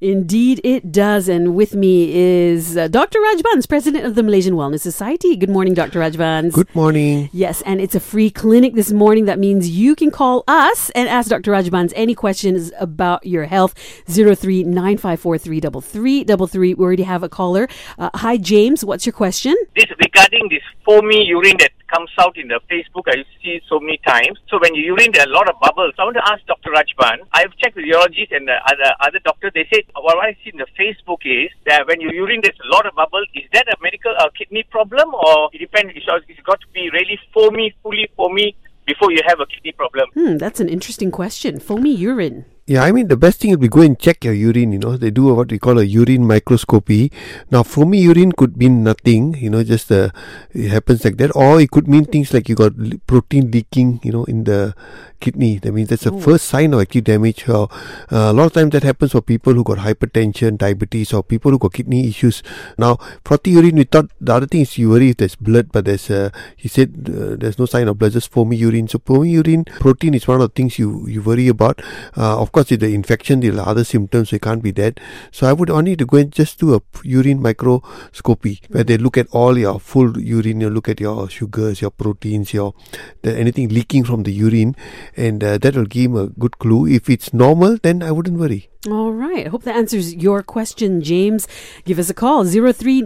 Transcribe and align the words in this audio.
Indeed, 0.00 0.60
it 0.62 0.92
does. 0.92 1.28
And 1.28 1.54
with 1.54 1.74
me 1.74 2.14
is 2.14 2.76
uh, 2.76 2.88
Dr. 2.88 3.18
Rajbans, 3.18 3.68
president 3.68 4.04
of 4.04 4.14
the 4.14 4.22
Malaysian 4.22 4.54
Wellness 4.54 4.80
Society. 4.80 5.36
Good 5.36 5.50
morning, 5.50 5.74
Dr. 5.74 6.00
Rajbans. 6.00 6.52
Good 6.52 6.72
morning. 6.74 7.28
Yes, 7.32 7.62
and 7.62 7.80
it's 7.80 7.94
a 7.94 8.00
free 8.00 8.30
clinic 8.30 8.74
this 8.74 8.92
morning. 8.92 9.24
That 9.24 9.38
means 9.38 9.68
you 9.68 9.96
can 9.96 10.10
call 10.10 10.44
us 10.46 10.90
and 10.90 11.08
ask 11.08 11.30
Dr. 11.30 11.50
Rajbans 11.52 11.92
any 11.96 12.14
questions 12.14 12.70
about 12.78 13.26
your 13.26 13.46
health. 13.46 13.74
Zero 14.08 14.34
three 14.34 14.62
nine 14.62 14.98
five 14.98 15.20
four 15.20 15.36
three 15.36 15.60
double 15.60 15.80
three 15.80 16.22
double 16.22 16.46
three. 16.46 16.74
We 16.74 16.84
already 16.84 17.02
have 17.02 17.22
a 17.22 17.28
caller. 17.28 17.68
Uh, 17.98 18.10
hi, 18.14 18.36
James. 18.36 18.84
What's 18.84 19.04
your 19.04 19.12
question? 19.12 19.56
This 19.74 19.86
regarding 19.98 20.48
this 20.50 20.62
foamy 20.84 21.24
urine 21.26 21.56
that 21.58 21.72
comes 21.88 22.10
out 22.18 22.36
in 22.36 22.48
the 22.48 22.60
Facebook, 22.70 23.04
I 23.08 23.24
see 23.42 23.60
so 23.68 23.80
many 23.80 23.98
times. 24.06 24.38
So 24.48 24.58
when 24.60 24.74
you 24.74 24.94
urine, 24.94 25.12
there 25.12 25.24
are 25.24 25.30
a 25.30 25.32
lot 25.32 25.48
of 25.48 25.58
bubbles. 25.60 25.94
I 25.98 26.04
want 26.04 26.16
to 26.16 26.26
ask 26.28 26.44
Dr. 26.46 26.70
Rajban. 26.70 27.26
I've 27.32 27.56
checked 27.56 27.76
with 27.76 27.84
urologists 27.84 28.34
and 28.34 28.46
the 28.46 28.56
other 28.66 28.90
other 29.00 29.20
doctors. 29.24 29.52
They 29.54 29.66
said 29.72 29.84
what 29.96 30.18
I 30.18 30.36
see 30.44 30.50
in 30.52 30.58
the 30.58 30.68
Facebook 30.78 31.24
is 31.24 31.50
that 31.66 31.86
when 31.86 32.00
you 32.00 32.10
urine, 32.12 32.40
there's 32.42 32.58
a 32.64 32.70
lot 32.74 32.86
of 32.86 32.94
bubbles. 32.94 33.26
Is 33.34 33.48
that 33.52 33.66
a 33.68 33.76
medical 33.82 34.14
uh, 34.18 34.28
kidney 34.36 34.64
problem, 34.70 35.14
or 35.14 35.50
it 35.52 35.58
depends? 35.58 35.92
It's, 35.94 36.06
it's 36.28 36.40
got 36.46 36.60
to 36.60 36.68
be 36.72 36.90
really 36.92 37.18
foamy, 37.32 37.74
fully 37.82 38.08
foamy 38.16 38.56
before 38.86 39.12
you 39.12 39.20
have 39.26 39.40
a 39.40 39.46
kidney 39.46 39.72
problem. 39.72 40.08
Hmm, 40.14 40.36
that's 40.36 40.60
an 40.60 40.68
interesting 40.68 41.10
question. 41.10 41.60
Foamy 41.60 41.94
urine. 41.94 42.44
Yeah, 42.68 42.84
I 42.84 42.92
mean 42.92 43.08
the 43.08 43.16
best 43.16 43.40
thing 43.40 43.50
would 43.52 43.60
be 43.60 43.68
go 43.68 43.80
and 43.80 43.98
check 43.98 44.24
your 44.24 44.34
urine. 44.34 44.72
You 44.72 44.78
know, 44.78 44.98
they 44.98 45.10
do 45.10 45.32
what 45.34 45.50
we 45.50 45.58
call 45.58 45.78
a 45.78 45.84
urine 45.84 46.26
microscopy. 46.26 47.10
Now, 47.50 47.62
foamy 47.62 47.98
urine 48.02 48.32
could 48.32 48.58
mean 48.58 48.84
nothing. 48.84 49.38
You 49.40 49.48
know, 49.48 49.64
just 49.64 49.90
uh, 49.90 50.10
it 50.52 50.68
happens 50.68 51.02
like 51.02 51.16
that, 51.16 51.34
or 51.34 51.62
it 51.62 51.70
could 51.70 51.88
mean 51.88 52.04
things 52.04 52.34
like 52.34 52.46
you 52.46 52.54
got 52.54 52.74
protein 53.06 53.50
leaking. 53.50 54.00
You 54.04 54.12
know, 54.12 54.24
in 54.24 54.44
the 54.44 54.74
kidney. 55.20 55.58
That 55.58 55.72
means 55.72 55.88
that's 55.88 56.04
the 56.04 56.12
first 56.20 56.46
sign 56.46 56.74
of 56.74 56.80
acute 56.80 57.04
damage. 57.04 57.48
uh, 57.48 57.66
a 58.10 58.32
lot 58.32 58.46
of 58.46 58.52
times 58.52 58.72
that 58.72 58.82
happens 58.82 59.12
for 59.12 59.20
people 59.20 59.54
who 59.54 59.64
got 59.64 59.78
hypertension, 59.78 60.58
diabetes, 60.58 61.12
or 61.12 61.22
people 61.22 61.50
who 61.50 61.58
got 61.58 61.72
kidney 61.72 62.08
issues. 62.08 62.42
Now, 62.76 62.98
frothy 63.24 63.52
urine, 63.52 63.76
we 63.76 63.84
thought 63.84 64.10
the 64.20 64.34
other 64.34 64.46
thing 64.46 64.62
is 64.62 64.78
you 64.78 64.90
worry 64.90 65.10
if 65.10 65.16
there's 65.18 65.36
blood, 65.36 65.70
but 65.72 65.84
there's 65.84 66.10
uh, 66.10 66.30
he 66.56 66.68
said 66.68 67.08
uh, 67.08 67.36
there's 67.36 67.58
no 67.58 67.66
sign 67.66 67.88
of 67.88 67.98
blood, 67.98 68.12
just 68.12 68.30
foamy 68.30 68.56
urine. 68.56 68.88
So 68.88 69.00
foamy 69.04 69.30
urine, 69.30 69.64
protein 69.64 70.14
is 70.14 70.26
one 70.28 70.40
of 70.40 70.48
the 70.50 70.54
things 70.54 70.78
you 70.78 71.06
you 71.08 71.22
worry 71.22 71.48
about. 71.48 71.80
Uh, 72.16 72.38
of 72.40 72.52
course, 72.52 72.57
with 72.58 72.80
the 72.80 72.94
infection, 72.94 73.44
are 73.44 73.68
other 73.68 73.84
symptoms, 73.84 74.32
it 74.32 74.42
can't 74.42 74.62
be 74.62 74.70
that. 74.72 75.00
So 75.32 75.46
I 75.46 75.52
would 75.52 75.70
only 75.70 75.96
to 75.96 76.06
go 76.06 76.18
and 76.18 76.32
just 76.32 76.58
do 76.58 76.74
a 76.74 76.80
urine 77.04 77.40
microscopy 77.40 78.60
where 78.68 78.84
they 78.84 78.98
look 78.98 79.16
at 79.16 79.28
all 79.30 79.56
your 79.56 79.80
full 79.80 80.18
urine, 80.20 80.60
you 80.60 80.70
look 80.70 80.88
at 80.88 81.00
your 81.00 81.28
sugars, 81.30 81.80
your 81.80 81.90
proteins, 81.90 82.52
your 82.52 82.74
the, 83.22 83.36
anything 83.36 83.68
leaking 83.68 84.04
from 84.04 84.22
the 84.22 84.32
urine, 84.32 84.74
and 85.16 85.42
uh, 85.42 85.58
that 85.58 85.76
will 85.76 85.86
give 85.86 86.14
a 86.14 86.28
good 86.28 86.58
clue. 86.58 86.86
If 86.86 87.08
it's 87.08 87.32
normal, 87.32 87.78
then 87.82 88.02
I 88.02 88.10
wouldn't 88.12 88.38
worry. 88.38 88.68
All 88.86 89.12
right. 89.12 89.44
I 89.44 89.48
hope 89.48 89.64
that 89.64 89.74
answers 89.74 90.14
your 90.14 90.40
question, 90.44 91.00
James. 91.00 91.48
Give 91.84 91.98
us 91.98 92.10
a 92.10 92.14
call, 92.14 92.44
03 92.44 93.02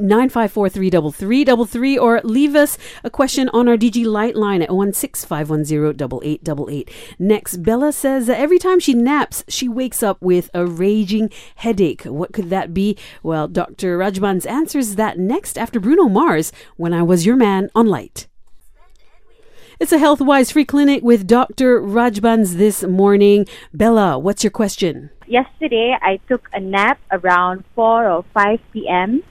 or 1.98 2.20
leave 2.24 2.54
us 2.54 2.76
a 3.02 3.08
question 3.08 3.48
on 3.54 3.68
our 3.68 3.78
DG 3.78 4.04
Lite 4.04 4.36
line 4.36 4.60
at 4.60 4.70
016 4.70 6.84
Next, 7.18 7.62
Bella 7.62 7.92
says 7.92 8.26
that 8.26 8.38
every 8.38 8.58
time 8.58 8.80
she 8.80 8.92
naps, 8.92 9.44
she 9.48 9.66
wakes 9.66 10.02
up 10.02 10.20
with 10.20 10.50
a 10.52 10.66
raging 10.66 11.30
headache. 11.54 12.02
What 12.02 12.34
could 12.34 12.50
that 12.50 12.74
be? 12.74 12.98
Well, 13.22 13.48
Dr. 13.48 13.96
Rajbans 13.96 14.46
answers 14.46 14.96
that 14.96 15.18
next 15.18 15.56
after 15.56 15.80
Bruno 15.80 16.10
Mars, 16.10 16.52
When 16.76 16.92
I 16.92 17.02
Was 17.02 17.24
Your 17.24 17.36
Man 17.36 17.70
on 17.74 17.86
Lite. 17.86 18.28
It's 19.80 19.90
a 19.90 19.98
HealthWise 19.98 20.52
free 20.52 20.66
clinic 20.66 21.02
with 21.02 21.26
Dr. 21.26 21.80
Rajbans 21.80 22.56
this 22.56 22.82
morning. 22.84 23.46
Bella, 23.72 24.18
what's 24.18 24.44
your 24.44 24.50
question? 24.50 25.08
Yesterday, 25.32 25.96
I 25.98 26.20
took 26.28 26.46
a 26.52 26.60
nap 26.60 27.00
around 27.10 27.64
4 27.74 28.06
or 28.06 28.22
5 28.34 28.60
p.m. 28.70 29.22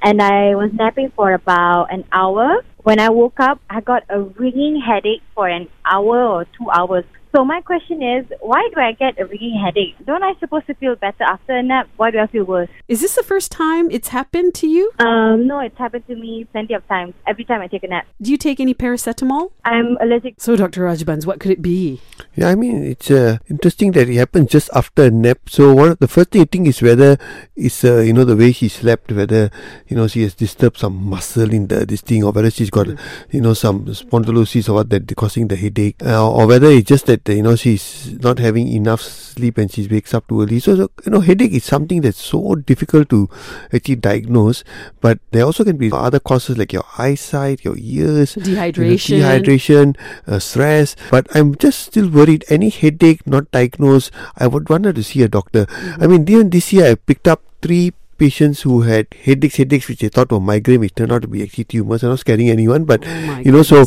and 0.00 0.22
I 0.22 0.54
was 0.54 0.70
napping 0.72 1.10
for 1.16 1.32
about 1.32 1.92
an 1.92 2.04
hour. 2.12 2.62
When 2.84 3.00
I 3.00 3.10
woke 3.10 3.40
up, 3.40 3.58
I 3.68 3.80
got 3.80 4.04
a 4.08 4.20
ringing 4.20 4.80
headache 4.80 5.24
for 5.34 5.48
an 5.48 5.66
hour 5.84 6.22
or 6.22 6.44
two 6.44 6.70
hours. 6.70 7.04
So 7.32 7.44
my 7.44 7.60
question 7.60 8.02
is, 8.02 8.26
why 8.40 8.68
do 8.74 8.80
I 8.80 8.92
get 8.92 9.20
a 9.20 9.24
ringing 9.24 9.60
headache? 9.64 9.94
Don't 10.04 10.22
I 10.22 10.34
supposed 10.40 10.66
to 10.66 10.74
feel 10.74 10.96
better 10.96 11.22
after 11.22 11.52
a 11.52 11.62
nap? 11.62 11.88
Why 11.96 12.10
do 12.10 12.18
I 12.18 12.26
feel 12.26 12.44
worse? 12.44 12.68
Is 12.88 13.00
this 13.00 13.14
the 13.14 13.22
first 13.22 13.52
time 13.52 13.88
it's 13.90 14.08
happened 14.08 14.54
to 14.56 14.66
you? 14.66 14.90
Um, 14.98 15.46
no, 15.46 15.60
it's 15.60 15.78
happened 15.78 16.06
to 16.08 16.16
me 16.16 16.44
plenty 16.50 16.74
of 16.74 16.86
times. 16.88 17.14
Every 17.28 17.44
time 17.44 17.60
I 17.60 17.68
take 17.68 17.84
a 17.84 17.88
nap. 17.88 18.06
Do 18.20 18.32
you 18.32 18.36
take 18.36 18.58
any 18.58 18.74
paracetamol? 18.74 19.52
I'm 19.64 19.96
allergic. 20.00 20.34
So, 20.38 20.56
Dr. 20.56 20.82
Rajbans, 20.82 21.24
what 21.24 21.38
could 21.38 21.52
it 21.52 21.62
be? 21.62 22.00
Yeah, 22.34 22.48
I 22.48 22.54
mean 22.54 22.84
it's 22.84 23.10
uh, 23.10 23.38
interesting 23.48 23.92
that 23.92 24.08
it 24.08 24.16
happens 24.16 24.50
just 24.50 24.70
after 24.74 25.04
a 25.04 25.10
nap. 25.10 25.38
So 25.48 25.74
one 25.74 25.90
of 25.90 25.98
the 25.98 26.08
first 26.08 26.30
thing 26.30 26.42
I 26.42 26.44
think 26.44 26.66
is 26.68 26.82
whether 26.82 27.18
it's 27.56 27.84
uh, 27.84 27.98
you 27.98 28.12
know 28.12 28.24
the 28.24 28.36
way 28.36 28.52
she 28.52 28.68
slept, 28.68 29.12
whether 29.12 29.50
you 29.88 29.96
know 29.96 30.06
she 30.06 30.22
has 30.22 30.34
disturbed 30.34 30.78
some 30.78 30.94
muscle 30.94 31.52
in 31.52 31.66
the 31.68 31.86
this 31.86 32.00
thing, 32.00 32.24
or 32.24 32.32
whether 32.32 32.50
she's 32.50 32.70
got 32.70 32.88
you 33.30 33.40
know 33.40 33.54
some 33.54 33.86
spondylosis 33.86 34.68
or 34.68 34.74
what 34.74 34.90
that 34.90 35.14
causing 35.16 35.48
the 35.48 35.56
headache, 35.56 35.96
uh, 36.04 36.30
or 36.30 36.46
whether 36.46 36.68
it's 36.68 36.88
just 36.88 37.06
that 37.06 37.19
that 37.24 37.34
you 37.34 37.42
know 37.42 37.56
she's 37.56 38.12
not 38.20 38.38
having 38.38 38.68
enough 38.68 39.00
sleep 39.00 39.58
and 39.58 39.70
she 39.72 39.86
wakes 39.86 40.14
up 40.14 40.26
too 40.28 40.42
early. 40.42 40.60
So, 40.60 40.76
so, 40.76 40.90
you 41.04 41.12
know 41.12 41.20
headache 41.20 41.52
is 41.52 41.64
something 41.64 42.00
that's 42.00 42.22
so 42.22 42.54
difficult 42.54 43.08
to 43.10 43.28
actually 43.72 43.96
diagnose. 43.96 44.64
But 45.00 45.18
there 45.30 45.44
also 45.44 45.64
can 45.64 45.76
be 45.76 45.90
other 45.92 46.20
causes 46.20 46.58
like 46.58 46.72
your 46.72 46.84
eyesight, 46.98 47.64
your 47.64 47.76
ears, 47.78 48.34
dehydration, 48.34 49.10
you 49.10 49.18
know, 49.22 49.40
dehydration, 49.40 49.96
uh, 50.26 50.38
stress. 50.38 50.96
But 51.10 51.26
I'm 51.34 51.54
just 51.56 51.80
still 51.80 52.08
worried. 52.08 52.44
Any 52.48 52.70
headache 52.70 53.26
not 53.26 53.50
diagnosed, 53.50 54.10
I 54.36 54.46
would 54.46 54.68
want 54.68 54.84
her 54.84 54.92
to 54.92 55.02
see 55.02 55.22
a 55.22 55.28
doctor. 55.28 55.66
Mm-hmm. 55.66 56.02
I 56.02 56.06
mean, 56.06 56.28
even 56.28 56.50
this 56.50 56.72
year 56.72 56.90
I 56.90 56.94
picked 56.94 57.28
up 57.28 57.42
three 57.62 57.92
patients 58.20 58.60
who 58.60 58.82
had 58.82 59.06
headaches, 59.24 59.56
headaches 59.56 59.88
which 59.88 60.00
they 60.00 60.08
thought 60.08 60.30
were 60.30 60.38
migraine, 60.38 60.80
which 60.80 60.94
turned 60.94 61.10
out 61.10 61.22
to 61.22 61.28
be 61.28 61.42
actually 61.42 61.64
tumors. 61.64 62.02
I'm 62.02 62.10
not 62.10 62.18
scaring 62.20 62.50
anyone, 62.50 62.84
but 62.84 63.02
oh 63.06 63.38
you 63.42 63.50
know, 63.50 63.62
so 63.62 63.84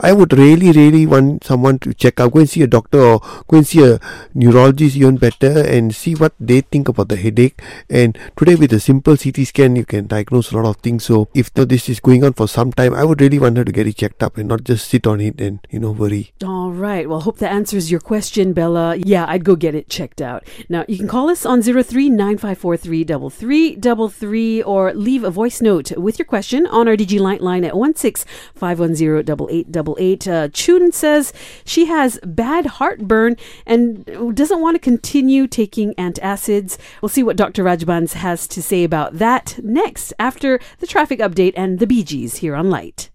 I 0.00 0.12
would 0.12 0.32
really, 0.32 0.72
really 0.72 1.06
want 1.06 1.44
someone 1.44 1.78
to 1.80 1.94
check 1.94 2.18
out, 2.18 2.32
go 2.32 2.40
and 2.40 2.50
see 2.50 2.62
a 2.62 2.66
doctor 2.66 3.00
or 3.00 3.20
go 3.46 3.58
and 3.58 3.66
see 3.66 3.84
a 3.84 4.00
neurologist 4.34 4.96
even 4.96 5.16
better 5.16 5.60
and 5.60 5.94
see 5.94 6.14
what 6.14 6.34
they 6.40 6.62
think 6.62 6.88
about 6.88 7.08
the 7.08 7.16
headache. 7.16 7.62
And 7.88 8.18
today, 8.36 8.56
with 8.56 8.72
a 8.72 8.80
simple 8.80 9.16
CT 9.16 9.46
scan, 9.46 9.76
you 9.76 9.84
can 9.84 10.08
diagnose 10.08 10.50
a 10.50 10.56
lot 10.56 10.68
of 10.68 10.76
things. 10.78 11.04
So 11.04 11.28
if 11.32 11.54
this 11.54 11.88
is 11.88 12.00
going 12.00 12.24
on 12.24 12.32
for 12.32 12.48
some 12.48 12.72
time, 12.72 12.92
I 12.92 13.04
would 13.04 13.20
really 13.20 13.38
want 13.38 13.56
her 13.56 13.64
to 13.64 13.72
get 13.72 13.86
it 13.86 13.96
checked 13.96 14.22
up 14.22 14.36
and 14.36 14.48
not 14.48 14.64
just 14.64 14.88
sit 14.88 15.06
on 15.06 15.20
it 15.20 15.40
and 15.40 15.60
you 15.70 15.78
know 15.78 15.92
worry. 15.92 16.32
All 16.44 16.72
right. 16.72 17.08
Well, 17.08 17.20
hope 17.20 17.38
that 17.38 17.52
answers 17.52 17.90
your 17.90 18.00
question, 18.00 18.52
Bella. 18.52 18.96
Yeah, 18.96 19.26
I'd 19.28 19.44
go 19.44 19.54
get 19.54 19.76
it 19.76 19.88
checked 19.88 20.20
out. 20.20 20.42
Now 20.68 20.84
you 20.88 20.98
can 20.98 21.06
call 21.06 21.30
us 21.30 21.46
on 21.46 21.62
zero 21.62 21.84
three 21.84 22.10
nine 22.10 22.38
five 22.38 22.58
four 22.58 22.76
three 22.76 23.04
double 23.04 23.30
three 23.30 23.75
double 23.80 24.08
three 24.08 24.62
or 24.62 24.92
leave 24.94 25.24
a 25.24 25.30
voice 25.30 25.60
note 25.60 25.96
with 25.96 26.18
your 26.18 26.26
question 26.26 26.66
on 26.66 26.88
our 26.88 26.96
DG 26.96 27.18
Lite 27.18 27.40
line 27.40 27.64
at 27.64 27.76
one 27.76 27.94
six 27.94 28.24
five 28.54 28.78
one 28.78 28.94
zero 28.94 29.22
double 29.22 29.48
eight 29.50 29.72
double 29.72 29.96
eight. 29.98 30.26
Uh, 30.28 30.48
Chun 30.48 30.92
says 30.92 31.32
she 31.64 31.86
has 31.86 32.18
bad 32.24 32.66
heartburn 32.66 33.36
and 33.66 34.04
doesn't 34.34 34.60
want 34.60 34.74
to 34.74 34.78
continue 34.78 35.46
taking 35.46 35.94
antacids. 35.94 36.78
We'll 37.00 37.08
see 37.08 37.22
what 37.22 37.36
Dr. 37.36 37.64
Rajbans 37.64 38.14
has 38.14 38.46
to 38.48 38.62
say 38.62 38.84
about 38.84 39.18
that 39.18 39.58
next 39.62 40.12
after 40.18 40.60
the 40.78 40.86
traffic 40.86 41.20
update 41.20 41.54
and 41.56 41.78
the 41.78 41.86
Gees 41.86 42.36
here 42.36 42.54
on 42.54 42.70
Lite. 42.70 43.10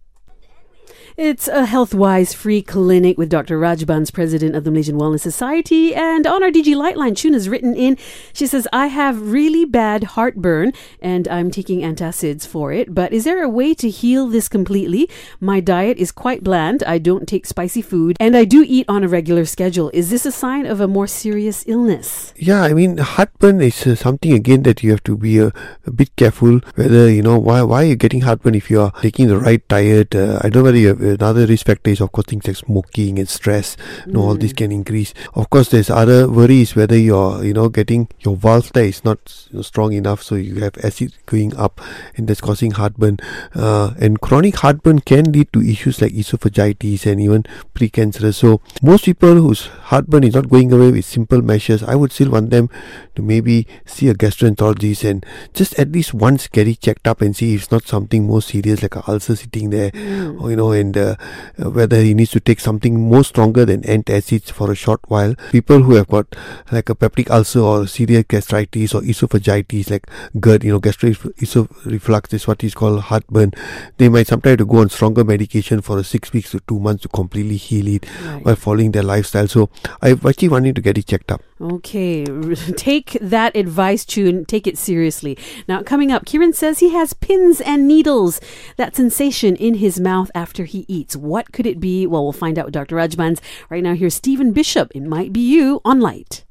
It's 1.18 1.50
a 1.50 1.66
HealthWise 1.66 2.34
free 2.34 2.62
clinic 2.62 3.18
with 3.18 3.30
Dr. 3.30 3.60
Rajbans, 3.60 4.14
president 4.14 4.56
of 4.56 4.64
the 4.64 4.72
Malaysian 4.72 4.96
Wellness 4.98 5.20
Society. 5.20 5.94
And 5.94 6.26
on 6.26 6.42
our 6.42 6.50
DG 6.50 6.74
Liteline, 6.74 7.18
Chuna's 7.18 7.50
written 7.50 7.76
in. 7.76 7.98
She 8.32 8.48
says, 8.48 8.66
I 8.72 8.88
have 8.88 9.32
really 9.32 9.66
bad 9.66 10.16
heartburn 10.16 10.72
and 11.02 11.28
I'm 11.28 11.52
taking 11.52 11.82
antacids 11.82 12.48
for 12.48 12.72
it. 12.72 12.96
But 12.96 13.12
is 13.12 13.26
there 13.26 13.44
a 13.44 13.50
way 13.50 13.74
to 13.74 13.90
heal 13.90 14.28
this 14.28 14.48
completely? 14.48 15.10
My 15.42 15.60
diet 15.60 15.98
is 15.98 16.14
quite 16.14 16.46
bland. 16.46 16.82
I 16.84 16.98
don't 16.98 17.28
take 17.28 17.46
spicy 17.46 17.82
food 17.82 18.16
and 18.20 18.38
I 18.38 18.46
do 18.46 18.64
eat 18.66 18.86
on 18.88 19.04
a 19.04 19.10
regular 19.10 19.44
schedule. 19.44 19.92
Is 19.94 20.12
this 20.12 20.26
a 20.26 20.32
sign 20.32 20.66
of 20.66 20.80
a 20.80 20.88
more 20.88 21.08
serious 21.08 21.66
illness? 21.68 22.34
Yeah, 22.38 22.64
I 22.64 22.74
mean, 22.74 23.00
heartburn 23.00 23.60
is 23.60 23.86
uh, 23.86 23.96
something 23.96 24.32
again 24.32 24.64
that 24.64 24.82
you 24.82 24.92
have 24.92 25.04
to 25.04 25.18
be 25.18 25.40
a, 25.40 25.52
a, 25.85 25.91
bit 25.91 26.16
careful 26.16 26.62
whether, 26.76 27.12
you 27.12 27.22
know, 27.22 27.38
why, 27.38 27.62
why 27.64 27.84
are 27.84 27.88
you 27.88 27.96
getting 27.97 28.22
heartburn 28.22 28.56
if 28.56 28.72
you 28.72 28.80
are 28.80 28.94
taking 29.02 29.28
the 29.28 29.38
right 29.38 29.68
diet? 29.68 30.16
Uh, 30.16 30.40
I 30.41 30.50
don't 30.50 30.62
know 30.62 30.64
whether 30.64 30.78
you 30.78 30.88
have 30.88 31.01
another 31.02 31.46
risk 31.46 31.66
factor 31.66 31.92
is 31.92 32.02
of 32.02 32.12
course 32.12 32.26
things 32.28 32.48
like 32.48 32.56
smoking 32.56 33.20
and 33.20 33.28
stress 33.28 33.76
you 34.06 34.14
know 34.14 34.22
all 34.22 34.36
this 34.36 34.53
mm. 34.53 34.58
can 34.58 34.72
increase 34.72 35.14
of 35.34 35.50
course 35.50 35.70
there's 35.70 35.90
other 35.90 36.30
worries 36.30 36.76
whether 36.76 36.98
you're 36.98 37.44
you 37.44 37.53
know 37.53 37.70
getting 37.70 38.08
your 38.20 38.36
valve 38.36 38.72
there 38.74 38.86
is 38.86 39.03
not 39.03 39.20
strong 39.62 39.94
enough 39.94 40.22
so 40.22 40.36
you 40.36 40.56
have 40.56 40.78
acid 40.84 41.14
going 41.26 41.56
up 41.56 41.82
and 42.16 42.28
that's 42.28 42.42
causing 42.42 42.72
heartburn 42.72 43.18
uh, 43.56 43.94
and 44.00 44.22
chronic 44.22 44.56
heartburn 44.58 45.00
can 45.00 45.32
lead 45.32 45.52
to 45.52 45.62
issues 45.62 46.02
like 46.02 46.12
esophagitis 46.14 47.06
and 47.06 47.20
even 47.20 47.44
precancerous 47.74 48.36
so 48.36 48.62
most 48.82 49.06
people 49.06 49.36
whose 49.36 49.68
heartburn 49.92 50.24
is 50.24 50.36
not 50.36 50.50
going 50.50 50.72
away 50.72 50.92
with 50.92 51.06
simple 51.06 51.42
measures 51.42 51.84
i 51.84 51.96
would 51.96 52.12
still 52.12 52.30
want 52.30 52.50
them 52.50 52.70
to 53.16 53.22
maybe 53.22 53.68
see 53.86 54.08
a 54.09 54.14
gastroenterologist 54.14 55.09
and 55.09 55.26
just 55.54 55.78
at 55.80 55.92
least 55.92 56.14
once 56.14 56.47
get 56.47 56.68
it 56.68 56.80
checked 56.80 57.08
up 57.08 57.22
and 57.22 57.36
see 57.36 57.56
if 57.56 57.64
it's 57.64 57.72
not 57.72 57.88
something 57.88 58.24
more 58.26 58.42
serious 58.42 58.82
like 58.82 58.96
an 58.96 59.04
ulcer 59.08 59.36
sitting 59.36 59.70
there 59.70 59.92
mm. 59.92 60.42
or 60.42 60.50
you 60.50 60.56
know 60.56 60.72
and 60.72 60.91
and 60.91 60.97
uh, 60.97 61.70
whether 61.70 62.02
he 62.02 62.14
needs 62.14 62.32
to 62.32 62.40
take 62.40 62.59
something 62.59 62.99
more 62.99 63.23
stronger 63.23 63.66
than 63.66 63.82
antacids 63.84 64.52
for 64.52 64.72
a 64.72 64.76
short 64.76 64.99
while. 65.08 65.35
People 65.52 65.84
who 65.84 65.96
have 65.96 66.08
got 66.08 66.35
like 66.72 66.90
a 66.90 66.96
peptic 66.96 67.29
ulcer 67.29 67.59
or 67.59 67.82
celiac 67.82 68.28
gastritis 68.28 68.93
or 68.93 69.02
esophagitis, 69.02 69.90
like 69.90 70.08
GERD, 70.40 70.64
you 70.64 70.72
know, 70.73 70.79
gastroreflux 70.79 72.34
is 72.34 72.47
what 72.47 72.64
is 72.64 72.73
called 72.73 73.02
heartburn. 73.02 73.52
They 73.97 74.09
might 74.09 74.28
sometimes 74.28 74.52
have 74.52 74.58
to 74.59 74.66
go 74.66 74.78
on 74.79 74.90
stronger 74.90 75.23
medication 75.23 75.82
for 75.82 75.97
a 75.99 76.03
six 76.03 76.34
weeks 76.34 76.52
to 76.52 76.59
two 76.67 76.79
months 76.79 77.03
to 77.03 77.09
completely 77.09 77.58
heal 77.58 77.87
it 77.87 78.05
Right. 78.26 78.46
while 78.46 78.55
following 78.55 78.91
their 78.91 79.03
lifestyle. 79.03 79.47
So 79.47 79.70
I 80.02 80.11
actually 80.11 80.49
wanting 80.49 80.73
to 80.73 80.82
get 80.82 80.97
it 80.97 81.05
checked 81.08 81.32
up. 81.32 81.41
Okay, 81.61 82.25
take 82.75 83.17
that 83.22 83.55
advice, 83.55 84.03
Chun. 84.03 84.46
Take 84.46 84.66
it 84.66 84.79
seriously. 84.79 85.37
Now, 85.67 85.84
coming 85.84 86.11
up, 86.11 86.25
Kieran 86.25 86.53
says 86.53 86.79
he 86.79 86.90
has 86.90 87.13
pins 87.13 87.61
and 87.61 87.87
needles. 87.87 88.41
That 88.78 88.96
sensation 88.96 89.55
in 89.55 89.75
his 89.75 89.99
mouth 89.99 90.31
after 90.34 90.66
he 90.66 90.85
eats. 90.87 91.16
What 91.16 91.52
could 91.52 91.67
it 91.67 91.79
be? 91.79 92.08
Well, 92.08 92.23
we'll 92.23 92.31
find 92.31 92.58
out 92.58 92.66
with 92.66 92.73
Dr. 92.73 92.96
Rajbans. 92.96 93.40
Right 93.69 93.84
now, 93.84 93.93
here's 93.93 94.16
Stephen 94.16 94.53
Bishop. 94.53 94.91
It 94.96 95.03
might 95.03 95.31
be 95.31 95.41
you 95.41 95.81
on 95.85 95.99
Lite. 95.99 96.46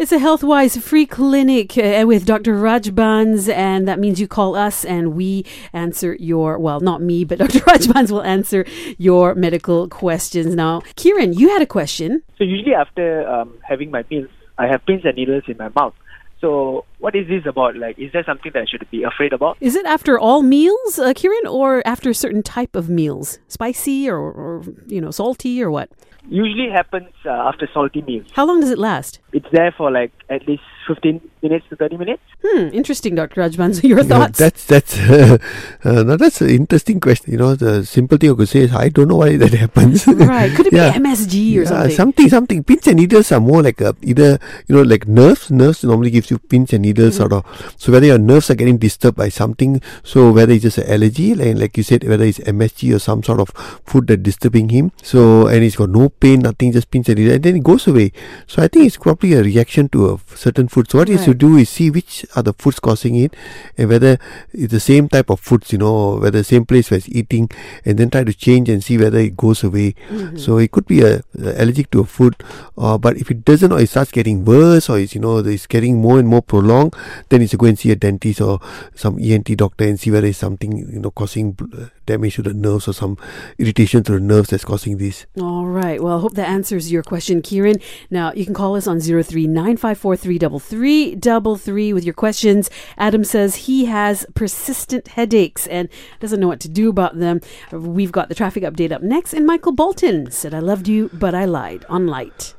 It's 0.00 0.12
a 0.12 0.16
HealthWise 0.16 0.80
free 0.80 1.04
clinic 1.04 1.76
uh, 1.76 2.04
with 2.06 2.24
Dr. 2.24 2.54
Rajbans, 2.54 3.52
and 3.52 3.86
that 3.86 3.98
means 3.98 4.18
you 4.18 4.26
call 4.26 4.56
us 4.56 4.82
and 4.82 5.12
we 5.12 5.44
answer 5.74 6.16
your, 6.18 6.58
well, 6.58 6.80
not 6.80 7.02
me, 7.02 7.22
but 7.22 7.38
Dr. 7.38 7.58
Rajbans 7.58 8.10
will 8.10 8.22
answer 8.22 8.64
your 8.96 9.34
medical 9.34 9.88
questions. 9.88 10.54
Now, 10.54 10.80
Kieran, 10.96 11.34
you 11.34 11.50
had 11.50 11.60
a 11.60 11.66
question. 11.66 12.22
So 12.38 12.44
usually 12.44 12.72
after 12.72 13.28
um, 13.28 13.58
having 13.60 13.90
my 13.90 14.02
meals, 14.10 14.30
I 14.56 14.68
have 14.68 14.86
pins 14.86 15.02
and 15.04 15.16
needles 15.16 15.42
in 15.48 15.58
my 15.58 15.68
mouth. 15.68 15.92
So 16.40 16.86
what 17.00 17.14
is 17.16 17.26
this 17.28 17.44
about? 17.46 17.76
Like, 17.76 17.98
is 17.98 18.12
there 18.12 18.24
something 18.24 18.52
that 18.54 18.62
I 18.62 18.66
should 18.66 18.88
be 18.90 19.02
afraid 19.02 19.32
about? 19.32 19.56
Is 19.60 19.74
it 19.74 19.86
after 19.86 20.18
all 20.18 20.42
meals, 20.42 20.98
uh, 20.98 21.12
Kieran, 21.14 21.46
or 21.46 21.82
after 21.86 22.10
a 22.10 22.14
certain 22.14 22.42
type 22.42 22.76
of 22.76 22.88
meals? 22.88 23.38
Spicy 23.48 24.08
or, 24.08 24.18
or 24.18 24.62
you 24.86 25.00
know, 25.00 25.10
salty 25.10 25.62
or 25.62 25.70
what? 25.70 25.88
Usually 26.28 26.68
happens 26.70 27.08
uh, 27.24 27.30
after 27.30 27.68
salty 27.72 28.02
meals. 28.02 28.26
How 28.34 28.44
long 28.46 28.60
does 28.60 28.70
it 28.70 28.78
last? 28.78 29.18
It's 29.32 29.46
there 29.52 29.72
for 29.76 29.90
like 29.90 30.12
at 30.28 30.46
least 30.46 30.62
15 30.86 31.20
minutes 31.42 31.64
to 31.70 31.76
30 31.76 31.96
minutes. 31.96 32.22
Hmm, 32.44 32.68
interesting, 32.72 33.14
Dr. 33.14 33.40
Rajban. 33.40 33.74
So 33.74 33.86
your 33.88 33.98
Yeah, 34.00 34.04
thoughts? 34.04 34.38
that's 34.38 34.66
that's 34.66 34.98
uh, 35.10 35.38
now 35.84 36.16
that's 36.16 36.40
an 36.42 36.50
interesting 36.50 37.00
question. 37.00 37.32
You 37.32 37.38
know, 37.38 37.54
the 37.54 37.84
simple 37.86 38.18
thing 38.18 38.30
I 38.32 38.34
could 38.34 38.48
say 38.48 38.60
is 38.60 38.74
I 38.74 38.90
don't 38.90 39.08
know 39.08 39.16
why 39.16 39.36
that 39.38 39.52
happens. 39.64 40.06
right. 40.06 40.52
Could 40.54 40.66
it 40.66 40.72
Yeah. 40.74 40.92
be 40.92 40.98
MSG 40.98 41.56
or 41.56 41.62
Yeah, 41.62 41.64
something? 41.68 41.90
something, 41.96 42.28
something. 42.28 42.64
Pins 42.64 42.86
and 42.88 42.96
needles 42.96 43.32
are 43.32 43.40
more 43.40 43.62
like 43.62 43.80
a, 43.80 43.96
either 44.02 44.38
you 44.68 44.76
know 44.76 44.82
like 44.82 45.08
nerves. 45.08 45.50
Nerves 45.50 45.82
normally 45.84 46.10
gives 46.10 46.30
you 46.30 46.38
pins 46.38 46.72
and 46.74 46.82
needles, 46.82 46.89
Mm-hmm. 46.96 47.10
sort 47.10 47.32
of. 47.32 47.74
So 47.76 47.92
whether 47.92 48.06
your 48.06 48.18
nerves 48.18 48.50
are 48.50 48.54
getting 48.54 48.78
disturbed 48.78 49.16
by 49.16 49.28
something, 49.28 49.80
so 50.02 50.32
whether 50.32 50.52
it's 50.52 50.62
just 50.62 50.78
an 50.78 50.90
allergy, 50.90 51.34
like 51.34 51.70
like 51.70 51.76
you 51.76 51.82
said, 51.82 52.04
whether 52.04 52.24
it's 52.24 52.38
MSG 52.38 52.94
or 52.94 52.98
some 52.98 53.22
sort 53.22 53.40
of 53.40 53.50
food 53.84 54.06
that 54.08 54.22
disturbing 54.22 54.68
him. 54.70 54.92
So 55.02 55.46
and 55.46 55.62
he's 55.62 55.76
got 55.76 55.90
no 55.90 56.08
pain, 56.08 56.40
nothing, 56.40 56.72
just 56.72 56.90
pins 56.90 57.08
and 57.08 57.18
needles, 57.18 57.36
and 57.36 57.44
then 57.44 57.56
it 57.56 57.62
goes 57.62 57.86
away. 57.86 58.12
So 58.46 58.62
I 58.62 58.68
think 58.68 58.86
it's 58.86 58.96
probably 58.96 59.34
a 59.34 59.42
reaction 59.42 59.88
to 59.90 60.14
a 60.14 60.36
certain 60.36 60.68
food. 60.68 60.90
So 60.90 60.98
what 60.98 61.08
he 61.08 61.14
has 61.14 61.24
to 61.26 61.34
do 61.34 61.56
is 61.56 61.68
see 61.68 61.90
which 61.90 62.26
are 62.34 62.42
the 62.42 62.52
foods 62.52 62.80
causing 62.80 63.16
it, 63.16 63.36
and 63.76 63.88
whether 63.88 64.18
it's 64.52 64.72
the 64.72 64.80
same 64.80 65.08
type 65.08 65.30
of 65.30 65.40
foods, 65.40 65.72
you 65.72 65.78
know, 65.78 66.16
whether 66.16 66.38
the 66.38 66.44
same 66.44 66.66
place 66.66 66.90
where 66.90 66.98
he's 66.98 67.08
eating, 67.14 67.50
and 67.84 67.98
then 67.98 68.10
try 68.10 68.24
to 68.24 68.34
change 68.34 68.68
and 68.68 68.82
see 68.82 68.98
whether 68.98 69.18
it 69.18 69.36
goes 69.36 69.62
away. 69.62 69.94
Mm-hmm. 70.08 70.36
So 70.38 70.58
it 70.58 70.72
could 70.72 70.86
be 70.86 71.02
a, 71.02 71.22
a 71.38 71.62
allergic 71.62 71.90
to 71.92 72.00
a 72.00 72.04
food, 72.04 72.34
uh, 72.78 72.98
but 72.98 73.16
if 73.16 73.30
it 73.30 73.44
doesn't, 73.44 73.72
or 73.72 73.80
it 73.80 73.88
starts 73.88 74.10
getting 74.10 74.44
worse, 74.44 74.88
or 74.88 74.98
it's 74.98 75.14
you 75.14 75.20
know 75.20 75.38
it's 75.38 75.66
getting 75.66 76.00
more 76.00 76.18
and 76.18 76.26
more 76.26 76.42
prolonged, 76.42 76.79
then 77.28 77.42
it's 77.42 77.54
go 77.54 77.66
and 77.66 77.78
see 77.78 77.90
a 77.90 77.96
dentist 77.96 78.40
or 78.40 78.58
some 78.94 79.18
ENT 79.18 79.54
doctor 79.56 79.84
and 79.84 80.00
see 80.00 80.10
whether 80.10 80.26
it's 80.26 80.38
something 80.38 80.78
you 80.78 81.00
know 81.00 81.10
causing 81.10 81.54
uh, 81.76 81.88
damage 82.06 82.36
to 82.36 82.42
the 82.42 82.54
nerves 82.54 82.88
or 82.88 82.94
some 82.94 83.18
irritation 83.58 84.02
to 84.02 84.12
the 84.12 84.20
nerves 84.20 84.48
that's 84.50 84.64
causing 84.64 84.96
this. 84.96 85.26
All 85.40 85.66
right. 85.66 86.02
Well, 86.02 86.16
I 86.16 86.20
hope 86.20 86.34
that 86.34 86.48
answers 86.48 86.90
your 86.90 87.02
question, 87.02 87.42
Kieran. 87.42 87.76
Now, 88.10 88.32
you 88.32 88.44
can 88.44 88.54
call 88.54 88.76
us 88.76 88.86
on 88.86 88.98
0395433333 88.98 91.94
with 91.94 92.04
your 92.04 92.14
questions. 92.14 92.70
Adam 92.96 93.24
says 93.24 93.56
he 93.56 93.86
has 93.86 94.24
persistent 94.34 95.08
headaches 95.08 95.66
and 95.66 95.88
doesn't 96.20 96.38
know 96.40 96.48
what 96.48 96.60
to 96.60 96.68
do 96.68 96.88
about 96.88 97.18
them. 97.18 97.40
We've 97.72 98.12
got 98.12 98.28
the 98.28 98.34
traffic 98.34 98.62
update 98.62 98.92
up 98.92 99.02
next. 99.02 99.34
And 99.34 99.46
Michael 99.46 99.72
Bolton 99.72 100.30
said, 100.30 100.54
I 100.54 100.60
loved 100.60 100.88
you, 100.88 101.10
but 101.12 101.34
I 101.34 101.44
lied 101.44 101.84
on 101.88 102.06
Lite. 102.06 102.54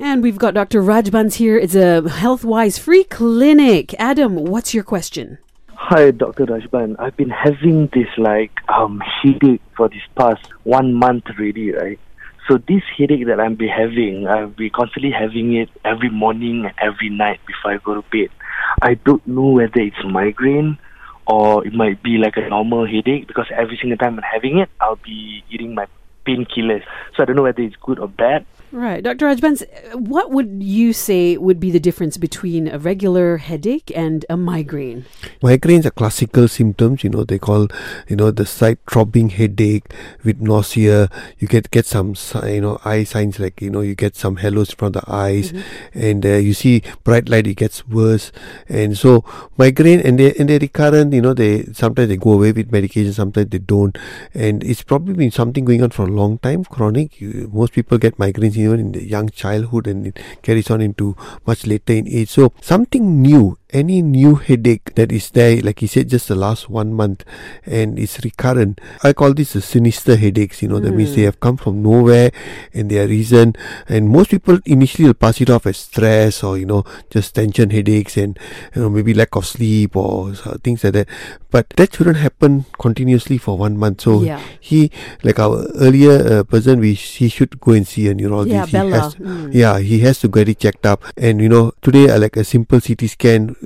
And 0.00 0.22
we've 0.22 0.38
got 0.38 0.54
Dr. 0.54 0.80
Rajbans 0.80 1.34
here. 1.34 1.58
It's 1.58 1.74
a 1.74 2.02
HealthWise 2.06 2.78
free 2.78 3.02
clinic. 3.02 3.96
Adam, 3.98 4.36
what's 4.36 4.72
your 4.72 4.84
question? 4.84 5.38
Hi, 5.74 6.12
Dr. 6.12 6.46
Rajban. 6.46 6.94
I've 7.00 7.16
been 7.16 7.30
having 7.30 7.88
this 7.92 8.06
like 8.16 8.52
um 8.68 9.00
headache 9.00 9.62
for 9.76 9.88
this 9.88 10.02
past 10.16 10.46
one 10.62 10.94
month 10.94 11.24
already, 11.30 11.72
right? 11.72 11.98
So 12.48 12.58
this 12.58 12.82
headache 12.96 13.26
that 13.26 13.40
I'm 13.40 13.56
be 13.56 13.66
having, 13.66 14.28
I've 14.28 14.56
been 14.56 14.70
constantly 14.70 15.10
having 15.10 15.56
it 15.56 15.68
every 15.84 16.10
morning 16.10 16.64
and 16.64 16.74
every 16.80 17.10
night 17.10 17.40
before 17.44 17.72
I 17.72 17.78
go 17.78 17.94
to 17.94 18.02
bed. 18.02 18.28
I 18.80 18.94
don't 18.94 19.26
know 19.26 19.48
whether 19.48 19.80
it's 19.80 19.96
migraine 20.04 20.78
or 21.26 21.66
it 21.66 21.74
might 21.74 22.02
be 22.04 22.18
like 22.18 22.36
a 22.36 22.48
normal 22.48 22.86
headache 22.86 23.26
because 23.26 23.46
every 23.50 23.76
single 23.80 23.98
time 23.98 24.16
I'm 24.16 24.22
having 24.22 24.58
it, 24.58 24.68
I'll 24.80 24.96
be 24.96 25.42
eating 25.50 25.74
my 25.74 25.86
painkillers. 26.24 26.84
So 27.16 27.22
I 27.22 27.26
don't 27.26 27.34
know 27.34 27.42
whether 27.42 27.62
it's 27.62 27.76
good 27.76 27.98
or 27.98 28.06
bad. 28.06 28.46
Right. 28.70 29.02
Dr. 29.02 29.26
Rajbans, 29.26 29.64
what 29.94 30.30
would 30.30 30.62
you 30.62 30.92
say 30.92 31.38
would 31.38 31.58
be 31.58 31.70
the 31.70 31.80
difference 31.80 32.18
between 32.18 32.68
a 32.68 32.78
regular 32.78 33.38
headache 33.38 33.90
and 33.96 34.26
a 34.28 34.36
migraine? 34.36 35.06
Migraines 35.42 35.86
are 35.86 35.90
classical 35.90 36.48
symptoms, 36.48 37.02
you 37.02 37.08
know, 37.08 37.24
they 37.24 37.38
call, 37.38 37.68
you 38.08 38.16
know, 38.16 38.30
the 38.30 38.44
side 38.44 38.78
throbbing 38.84 39.30
headache 39.30 39.84
with 40.22 40.42
nausea. 40.42 41.08
You 41.38 41.48
get, 41.48 41.70
get 41.70 41.86
some, 41.86 42.14
you 42.44 42.60
know, 42.60 42.78
eye 42.84 43.04
signs 43.04 43.38
like, 43.38 43.62
you 43.62 43.70
know, 43.70 43.80
you 43.80 43.94
get 43.94 44.16
some 44.16 44.36
halos 44.36 44.72
from 44.72 44.92
the 44.92 45.02
eyes 45.08 45.54
and 45.94 46.26
uh, 46.26 46.36
you 46.36 46.52
see 46.52 46.82
bright 47.04 47.30
light, 47.30 47.46
it 47.46 47.54
gets 47.54 47.88
worse. 47.88 48.32
And 48.68 48.98
so 48.98 49.24
migraine 49.56 50.00
and 50.00 50.18
they, 50.18 50.34
and 50.34 50.50
they're 50.50 50.58
recurrent, 50.58 51.14
you 51.14 51.22
know, 51.22 51.32
they, 51.32 51.64
sometimes 51.72 52.08
they 52.08 52.18
go 52.18 52.32
away 52.32 52.52
with 52.52 52.70
medication, 52.70 53.14
sometimes 53.14 53.48
they 53.48 53.58
don't. 53.58 53.96
And 54.34 54.62
it's 54.62 54.82
probably 54.82 55.14
been 55.14 55.30
something 55.30 55.64
going 55.64 55.82
on 55.82 55.88
for 55.90 56.02
a 56.02 56.10
long 56.10 56.36
time, 56.38 56.64
chronic. 56.64 57.18
You, 57.18 57.50
most 57.50 57.72
people 57.72 57.96
get 57.96 58.18
migraines 58.18 58.57
even 58.58 58.80
in 58.80 58.92
the 58.92 59.04
young 59.04 59.28
childhood 59.30 59.86
and 59.86 60.06
it 60.08 60.18
carries 60.42 60.70
on 60.70 60.80
into 60.80 61.16
much 61.46 61.66
later 61.66 61.92
in 61.92 62.08
age. 62.08 62.28
So 62.28 62.52
something 62.60 63.22
new, 63.22 63.58
any 63.70 64.00
new 64.00 64.36
headache 64.36 64.94
that 64.94 65.12
is 65.12 65.30
there, 65.30 65.60
like 65.60 65.80
he 65.80 65.86
said, 65.86 66.08
just 66.08 66.28
the 66.28 66.34
last 66.34 66.70
one 66.70 66.92
month 66.94 67.24
and 67.66 67.98
it's 67.98 68.18
recurrent. 68.24 68.80
I 69.04 69.12
call 69.12 69.34
this 69.34 69.54
a 69.54 69.60
sinister 69.60 70.16
headaches, 70.16 70.62
you 70.62 70.68
know, 70.68 70.80
that 70.80 70.92
means 70.92 71.14
they 71.14 71.22
have 71.22 71.38
come 71.40 71.56
from 71.58 71.82
nowhere 71.82 72.30
and 72.72 72.90
they 72.90 72.98
are 72.98 73.06
reason. 73.06 73.54
And 73.88 74.08
most 74.08 74.30
people 74.30 74.58
initially 74.64 75.06
will 75.06 75.14
pass 75.14 75.40
it 75.40 75.50
off 75.50 75.66
as 75.66 75.76
stress 75.76 76.42
or, 76.42 76.56
you 76.56 76.64
know, 76.66 76.84
just 77.10 77.34
tension 77.34 77.70
headaches 77.70 78.16
and, 78.16 78.38
you 78.74 78.82
know, 78.82 78.88
maybe 78.90 79.12
lack 79.12 79.36
of 79.36 79.44
sleep 79.46 79.96
or 79.96 80.34
so- 80.34 80.56
things 80.64 80.82
like 80.84 80.94
that. 80.94 81.08
But 81.50 81.70
that 81.76 81.94
shouldn't 81.94 82.18
happen 82.18 82.64
continuously 82.78 83.38
for 83.38 83.56
one 83.58 83.76
month. 83.76 84.02
So 84.02 84.22
Yeah. 84.22 84.40
he, 84.60 84.90
like 85.22 85.38
our 85.38 85.66
earlier 85.76 86.40
uh, 86.40 86.42
person, 86.44 86.80
we 86.80 86.94
he 86.94 87.28
should 87.28 87.58
go 87.60 87.72
and 87.72 87.86
see 87.86 88.08
a 88.08 88.14
neurologist. 88.14 88.54
Yeah, 88.54 88.66
He 88.66 88.72
Bella. 88.72 89.00
has 89.00 89.14
to- 89.14 89.20
Mm. 89.22 89.54
yeah, 89.54 89.78
he 89.78 89.98
has 90.00 90.20
to 90.20 90.28
get 90.28 90.48
it 90.48 90.58
checked 90.58 90.84
up. 90.86 91.02
And 91.16 91.40
you 91.40 91.48
know, 91.48 91.72
today 91.82 92.08
uh, 92.10 92.18
like 92.18 92.36
a 92.36 92.44
simple 92.44 92.80
CT 92.80 93.06
scan 93.08 93.56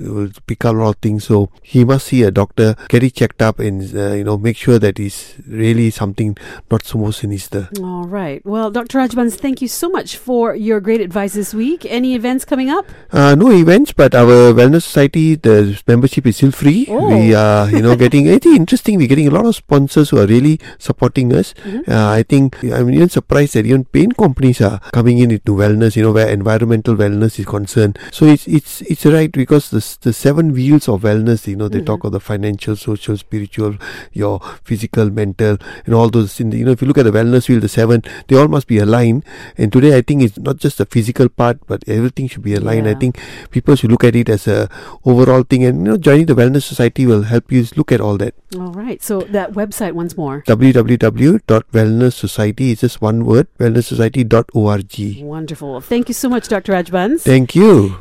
pick 0.47 0.65
up 0.65 0.75
a 0.75 0.77
lot 0.77 0.89
of 0.89 0.95
things. 0.97 1.25
So 1.25 1.49
he 1.61 1.83
must 1.83 2.07
see 2.07 2.23
a 2.23 2.31
doctor, 2.31 2.75
get 2.89 3.03
it 3.03 3.15
checked 3.15 3.41
up, 3.41 3.59
and 3.59 3.83
uh, 3.95 4.13
you 4.13 4.23
know, 4.23 4.37
make 4.37 4.57
sure 4.57 4.79
that 4.79 4.99
it's 4.99 5.35
really 5.47 5.89
something 5.89 6.37
not 6.71 6.85
so 6.85 6.97
more 6.97 7.13
sinister. 7.13 7.69
All 7.81 8.07
right. 8.07 8.45
Well, 8.45 8.71
Dr. 8.71 8.99
Rajbans, 8.99 9.35
thank 9.35 9.61
you 9.61 9.67
so 9.67 9.89
much 9.89 10.17
for 10.17 10.55
your 10.55 10.79
great 10.79 11.01
advice 11.01 11.33
this 11.33 11.53
week. 11.53 11.85
Any 11.85 12.15
events 12.15 12.45
coming 12.45 12.69
up? 12.69 12.85
Uh, 13.11 13.35
no 13.35 13.51
events, 13.51 13.93
but 13.93 14.15
our 14.15 14.53
wellness 14.53 14.83
society, 14.83 15.35
the 15.35 15.79
membership 15.87 16.25
is 16.27 16.37
still 16.37 16.51
free. 16.51 16.87
Oh. 16.89 17.07
We 17.09 17.33
are, 17.33 17.69
you 17.69 17.81
know, 17.81 17.95
getting 17.95 18.27
it's 18.27 18.45
interesting. 18.45 18.97
We're 18.97 19.07
getting 19.07 19.27
a 19.27 19.31
lot 19.31 19.45
of 19.45 19.55
sponsors 19.55 20.09
who 20.09 20.19
are 20.19 20.25
really 20.25 20.59
supporting 20.77 21.33
us. 21.33 21.53
Mm-hmm. 21.63 21.91
Uh, 21.91 22.11
I 22.11 22.23
think 22.23 22.63
I'm 22.63 22.89
even 22.89 23.09
surprised 23.09 23.53
that 23.53 23.65
even 23.65 23.85
paint 23.85 24.17
companies 24.17 24.61
are 24.61 24.79
coming 24.91 25.19
in 25.19 25.31
into 25.31 25.53
wellness. 25.53 25.95
You 25.95 26.03
know, 26.03 26.11
where 26.11 26.27
environmental 26.27 26.95
wellness 26.95 27.39
is 27.39 27.45
concerned. 27.45 27.99
So 28.11 28.25
it's 28.25 28.47
it's 28.47 28.81
it's 28.81 29.05
right 29.05 29.31
because 29.31 29.69
the 29.69 29.82
the 30.01 30.13
seven 30.13 30.53
wheels 30.53 30.87
of 30.87 31.01
wellness. 31.01 31.47
You 31.47 31.55
know, 31.55 31.67
they 31.67 31.79
mm-hmm. 31.79 31.85
talk 31.85 32.03
of 32.03 32.11
the 32.11 32.19
financial, 32.19 32.75
social, 32.75 33.17
spiritual, 33.17 33.75
your 34.11 34.39
physical, 34.63 35.09
mental, 35.09 35.57
and 35.85 35.93
all 35.93 36.09
those. 36.09 36.39
In 36.39 36.49
the, 36.49 36.57
you 36.57 36.65
know, 36.65 36.71
if 36.71 36.81
you 36.81 36.87
look 36.87 36.97
at 36.97 37.03
the 37.03 37.11
wellness 37.11 37.49
wheel, 37.49 37.59
the 37.59 37.69
seven, 37.69 38.03
they 38.27 38.35
all 38.35 38.47
must 38.47 38.67
be 38.67 38.79
aligned. 38.79 39.23
And 39.57 39.71
today, 39.71 39.97
I 39.97 40.01
think 40.01 40.23
it's 40.23 40.37
not 40.37 40.57
just 40.57 40.77
the 40.77 40.85
physical 40.85 41.29
part, 41.29 41.59
but 41.67 41.83
everything 41.87 42.27
should 42.27 42.43
be 42.43 42.55
aligned. 42.55 42.87
I 42.87 42.95
think 42.95 43.19
people 43.51 43.75
should 43.75 43.91
look 43.91 44.03
at 44.03 44.15
it 44.15 44.29
as 44.29 44.47
a 44.47 44.69
overall 45.05 45.43
thing, 45.43 45.63
and 45.63 45.85
you 45.85 45.91
know, 45.91 45.97
joining 45.97 46.25
the 46.25 46.35
wellness 46.35 46.63
society 46.63 47.05
will 47.05 47.23
help 47.23 47.51
you 47.51 47.65
look 47.75 47.91
at 47.91 48.01
all 48.01 48.17
that. 48.17 48.33
All 48.55 48.71
right. 48.71 49.01
So 49.01 49.21
that 49.21 49.53
website 49.53 49.93
once 49.93 50.17
more. 50.17 50.43
www.wellnesssociety 50.47 52.71
is 52.71 52.81
just 52.81 53.01
one 53.01 53.25
word. 53.25 53.47
Wellnesssociety.org. 53.59 55.23
Wonderful. 55.23 55.81
Thank 55.81 56.07
you 56.07 56.13
so 56.13 56.29
much, 56.29 56.47
Dr. 56.47 56.73
Rajbans. 56.73 57.21
Thank 57.21 57.55
you. 57.55 57.97